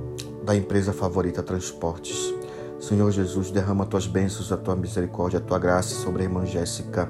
da 0.44 0.56
empresa 0.56 0.92
favorita 0.92 1.42
Transportes. 1.42 2.34
Senhor 2.80 3.10
Jesus, 3.12 3.50
derrama 3.50 3.86
tuas 3.86 4.08
bênçãos, 4.08 4.52
a 4.52 4.58
tua 4.58 4.76
misericórdia, 4.76 5.40
a 5.40 5.42
tua 5.42 5.58
graça 5.58 5.96
sobre 5.96 6.24
a 6.24 6.26
irmã 6.26 6.46
Jéssica. 6.46 7.10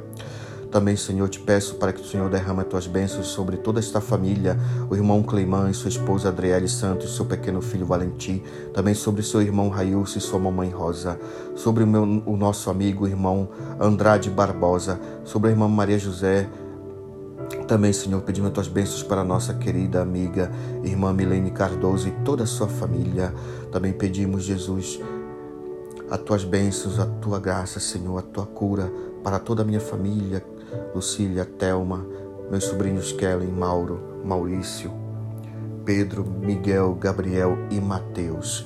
Também, 0.74 0.96
Senhor, 0.96 1.30
te 1.30 1.40
peço 1.40 1.76
para 1.76 1.94
que 1.94 2.02
o 2.02 2.04
Senhor 2.04 2.28
derrame 2.32 2.62
as 2.62 2.68
tuas 2.68 2.88
bênçãos 2.88 3.28
sobre 3.28 3.58
toda 3.58 3.80
esta 3.80 4.02
família, 4.02 4.58
o 4.90 4.96
irmão 4.96 5.22
Cleimã 5.22 5.70
e 5.70 5.74
sua 5.74 5.88
esposa 5.88 6.30
Adriele 6.30 6.68
Santos, 6.68 7.16
seu 7.16 7.26
pequeno 7.26 7.62
filho 7.62 7.86
Valentim, 7.86 8.42
também 8.74 8.96
sobre 8.96 9.22
seu 9.22 9.40
irmão 9.40 9.70
Railson 9.70 10.18
e 10.18 10.22
sua 10.22 10.40
mamãe 10.40 10.72
Rosa, 10.72 11.20
sobre 11.54 11.84
o, 11.84 11.88
meu, 11.88 12.02
o 12.26 12.36
nosso 12.36 12.72
amigo 12.72 13.08
irmão 13.08 13.50
Andrade 13.80 14.32
Barbosa, 14.32 15.00
sobre 15.24 15.50
a 15.50 15.52
irmã 15.52 15.68
Maria 15.68 16.00
José, 16.00 16.50
também, 17.68 17.94
Senhor, 17.94 18.22
pedimos 18.24 18.48
as 18.48 18.54
tuas 18.56 18.68
bênçãos 18.68 19.04
para 19.04 19.24
nossa 19.24 19.54
querida 19.54 20.02
amiga, 20.02 20.52
irmã 20.84 21.14
Milene 21.14 21.52
Cardoso 21.52 22.08
e 22.08 22.12
toda 22.26 22.46
a 22.46 22.48
sua 22.48 22.68
família. 22.68 23.32
Também 23.72 23.94
pedimos, 23.94 24.44
Jesus, 24.44 25.00
as 26.10 26.20
tuas 26.22 26.44
bênçãos, 26.44 27.00
a 27.00 27.06
tua 27.06 27.40
graça, 27.40 27.80
Senhor, 27.80 28.18
a 28.18 28.22
tua 28.24 28.48
cura 28.48 28.92
para 29.24 29.40
toda 29.40 29.62
a 29.62 29.66
minha 29.66 29.80
família, 29.80 30.46
Lucília, 30.94 31.46
Telma, 31.46 32.06
meus 32.52 32.66
sobrinhos 32.66 33.12
Kellen, 33.14 33.52
Mauro, 33.52 34.00
Maurício, 34.24 34.92
Pedro, 35.86 36.26
Miguel, 36.26 36.96
Gabriel 36.96 37.58
e 37.72 37.80
Mateus. 37.80 38.66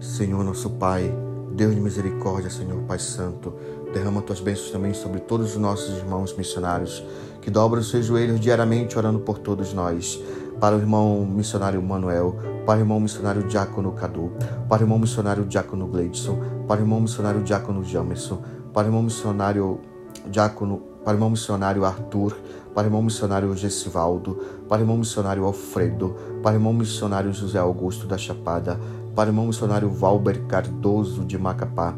Senhor 0.00 0.42
nosso 0.42 0.70
Pai, 0.70 1.14
Deus 1.52 1.74
de 1.74 1.80
misericórdia, 1.80 2.48
Senhor 2.48 2.80
Pai 2.82 2.98
Santo, 2.98 3.52
derrama 3.92 4.22
tuas 4.22 4.40
bênçãos 4.40 4.70
também 4.70 4.94
sobre 4.94 5.20
todos 5.20 5.52
os 5.52 5.56
nossos 5.56 5.98
irmãos 5.98 6.34
missionários 6.36 7.04
que 7.42 7.50
dobram 7.50 7.82
seus 7.82 8.06
joelhos 8.06 8.40
diariamente 8.40 8.96
orando 8.96 9.20
por 9.20 9.38
todos 9.38 9.72
nós. 9.72 10.18
Para 10.60 10.76
o 10.76 10.78
irmão 10.78 11.24
missionário 11.24 11.82
Manuel, 11.82 12.36
para 12.66 12.78
o 12.78 12.82
irmão 12.82 13.00
missionário 13.00 13.42
Diácono 13.44 13.92
Cadu, 13.92 14.32
para 14.68 14.82
o 14.82 14.84
irmão 14.84 14.98
missionário 14.98 15.44
Diácono 15.44 15.86
Gleidson, 15.86 16.38
para 16.68 16.80
o 16.80 16.84
irmão 16.84 17.00
missionário 17.00 17.42
Diácono 17.42 17.82
Jamerson, 17.82 18.42
para 18.72 18.86
o 18.86 18.88
irmão 18.88 19.02
missionário 19.02 19.80
Diácono 20.28 20.82
para 21.04 21.12
o 21.12 21.16
irmão 21.16 21.30
missionário 21.30 21.84
Arthur, 21.84 22.36
para 22.74 22.84
o 22.84 22.86
irmão 22.86 23.02
missionário 23.02 23.56
Gessivaldo, 23.56 24.38
para 24.68 24.78
o 24.78 24.82
irmão 24.82 24.98
missionário 24.98 25.44
Alfredo, 25.44 26.16
para 26.42 26.52
o 26.52 26.54
irmão 26.54 26.72
missionário 26.72 27.32
José 27.32 27.58
Augusto 27.58 28.06
da 28.06 28.18
Chapada, 28.18 28.78
para 29.14 29.28
o 29.28 29.32
irmão 29.32 29.46
missionário 29.46 29.90
Valber 29.90 30.42
Cardoso 30.46 31.24
de 31.24 31.38
Macapá, 31.38 31.94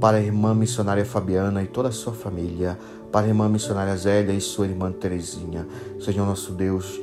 para 0.00 0.18
a 0.18 0.20
irmã 0.20 0.54
missionária 0.54 1.04
Fabiana 1.04 1.62
e 1.62 1.66
toda 1.66 1.88
a 1.88 1.92
sua 1.92 2.12
família, 2.12 2.78
para 3.10 3.26
a 3.26 3.28
irmã 3.28 3.48
missionária 3.48 3.96
Zélia 3.96 4.32
e 4.32 4.40
sua 4.40 4.66
irmã 4.66 4.92
Terezinha. 4.92 5.66
Senhor 6.00 6.24
nosso 6.24 6.52
Deus, 6.52 7.00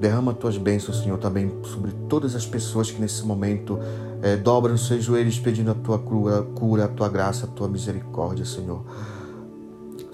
derrama 0.00 0.32
tuas 0.32 0.56
bênçãos, 0.56 1.00
Senhor, 1.02 1.18
também 1.18 1.52
sobre 1.64 1.92
todas 2.08 2.34
as 2.34 2.46
pessoas 2.46 2.90
que 2.90 3.00
nesse 3.00 3.24
momento 3.24 3.78
é, 4.22 4.36
dobram 4.36 4.76
seus 4.76 5.04
joelhos 5.04 5.38
pedindo 5.38 5.70
a 5.70 5.74
tua 5.74 5.98
cura, 5.98 6.84
a 6.84 6.88
tua 6.88 7.08
graça, 7.08 7.46
a 7.46 7.48
tua 7.48 7.68
misericórdia, 7.68 8.44
Senhor. 8.44 8.82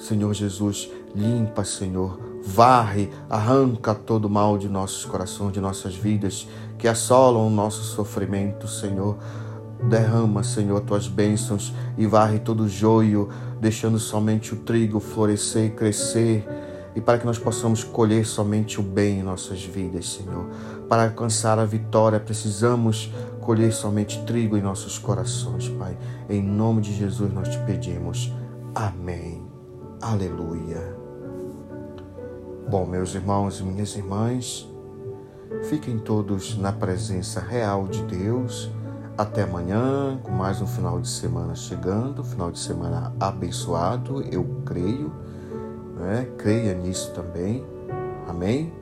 Senhor 0.04 0.34
Jesus, 0.34 0.90
limpa, 1.16 1.64
Senhor, 1.64 2.20
varre, 2.44 3.08
arranca 3.30 3.94
todo 3.94 4.26
o 4.26 4.30
mal 4.30 4.58
de 4.58 4.68
nossos 4.68 5.06
corações, 5.06 5.54
de 5.54 5.62
nossas 5.62 5.96
vidas, 5.96 6.46
que 6.76 6.86
assolam 6.86 7.46
o 7.46 7.50
nosso 7.50 7.82
sofrimento, 7.84 8.68
Senhor. 8.68 9.16
Derrama, 9.82 10.42
Senhor, 10.42 10.82
tuas 10.82 11.08
bênçãos 11.08 11.72
e 11.96 12.06
varre 12.06 12.38
todo 12.38 12.64
o 12.64 12.68
joio, 12.68 13.30
deixando 13.62 13.98
somente 13.98 14.52
o 14.52 14.58
trigo 14.58 15.00
florescer 15.00 15.68
e 15.68 15.70
crescer, 15.70 16.46
e 16.94 17.00
para 17.00 17.18
que 17.18 17.24
nós 17.24 17.38
possamos 17.38 17.82
colher 17.82 18.26
somente 18.26 18.78
o 18.78 18.82
bem 18.82 19.20
em 19.20 19.22
nossas 19.22 19.64
vidas, 19.64 20.06
Senhor. 20.06 20.44
Para 20.86 21.04
alcançar 21.04 21.58
a 21.58 21.64
vitória, 21.64 22.20
precisamos 22.20 23.10
colher 23.40 23.72
somente 23.72 24.22
trigo 24.24 24.54
em 24.58 24.62
nossos 24.62 24.98
corações, 24.98 25.70
Pai. 25.70 25.96
Em 26.28 26.42
nome 26.42 26.82
de 26.82 26.94
Jesus 26.94 27.32
nós 27.32 27.48
te 27.48 27.58
pedimos. 27.60 28.30
Amém. 28.74 29.43
Aleluia. 30.04 30.94
Bom, 32.68 32.84
meus 32.84 33.14
irmãos 33.14 33.58
e 33.58 33.62
minhas 33.62 33.96
irmãs, 33.96 34.68
fiquem 35.70 35.98
todos 35.98 36.58
na 36.58 36.70
presença 36.70 37.40
real 37.40 37.88
de 37.88 38.02
Deus. 38.02 38.70
Até 39.16 39.44
amanhã, 39.44 40.20
com 40.22 40.30
mais 40.30 40.60
um 40.60 40.66
final 40.66 41.00
de 41.00 41.08
semana 41.08 41.54
chegando, 41.54 42.22
final 42.22 42.50
de 42.50 42.58
semana 42.58 43.14
abençoado, 43.18 44.20
eu 44.30 44.44
creio, 44.66 45.10
né? 45.96 46.28
creia 46.36 46.74
nisso 46.74 47.10
também, 47.12 47.64
amém? 48.28 48.74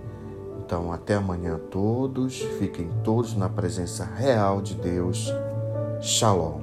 Então, 0.58 0.92
até 0.92 1.14
amanhã 1.14 1.56
todos, 1.70 2.42
fiquem 2.58 2.90
todos 3.04 3.36
na 3.36 3.48
presença 3.48 4.04
real 4.04 4.60
de 4.60 4.74
Deus. 4.74 5.32
Shalom. 6.00 6.61